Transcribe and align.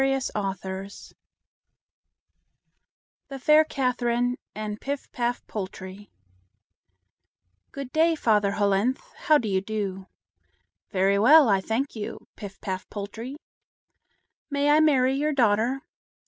THE 0.01 1.13
FAIR 3.39 3.63
CATHERINE 3.65 4.35
AND 4.55 4.81
PIF 4.81 5.11
PAF 5.11 5.45
POLTRIE 5.45 6.09
"Good 7.71 7.91
day, 7.91 8.15
Father 8.15 8.53
Hollenthe. 8.53 8.97
How 9.27 9.37
do 9.37 9.47
you 9.47 9.61
do?" 9.61 10.07
"Very 10.89 11.19
well, 11.19 11.47
I 11.47 11.61
thank 11.61 11.95
you, 11.95 12.25
Pif 12.35 12.59
paf 12.61 12.89
Poltrie." 12.89 13.35
"May 14.49 14.71
I 14.71 14.79
marry 14.79 15.13
your 15.13 15.33
daughter?" 15.33 15.83